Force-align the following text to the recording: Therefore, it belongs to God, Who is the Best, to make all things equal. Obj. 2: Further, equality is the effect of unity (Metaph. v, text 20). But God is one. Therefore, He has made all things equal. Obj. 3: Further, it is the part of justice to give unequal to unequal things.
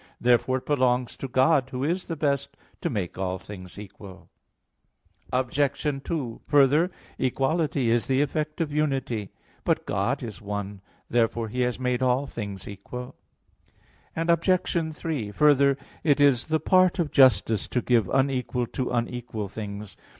Therefore, 0.19 0.57
it 0.57 0.65
belongs 0.65 1.15
to 1.17 1.27
God, 1.27 1.67
Who 1.69 1.83
is 1.83 2.05
the 2.05 2.15
Best, 2.15 2.57
to 2.81 2.89
make 2.89 3.19
all 3.19 3.37
things 3.37 3.77
equal. 3.77 4.31
Obj. 5.31 6.01
2: 6.03 6.41
Further, 6.43 6.89
equality 7.19 7.91
is 7.91 8.07
the 8.07 8.23
effect 8.23 8.59
of 8.61 8.71
unity 8.73 9.25
(Metaph. 9.27 9.27
v, 9.27 9.27
text 9.27 9.63
20). 9.67 9.79
But 9.79 9.85
God 9.85 10.23
is 10.23 10.41
one. 10.41 10.81
Therefore, 11.07 11.49
He 11.49 11.61
has 11.61 11.77
made 11.77 12.01
all 12.01 12.25
things 12.25 12.67
equal. 12.67 13.13
Obj. 14.17 14.95
3: 14.95 15.29
Further, 15.33 15.77
it 16.03 16.19
is 16.19 16.47
the 16.47 16.59
part 16.59 16.97
of 16.97 17.11
justice 17.11 17.67
to 17.67 17.79
give 17.83 18.09
unequal 18.09 18.65
to 18.65 18.89
unequal 18.89 19.49
things. 19.49 19.95